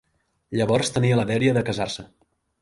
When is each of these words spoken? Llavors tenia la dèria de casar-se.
Llavors 0.59 0.89
tenia 0.95 1.19
la 1.19 1.27
dèria 1.33 1.55
de 1.59 1.65
casar-se. 1.69 2.09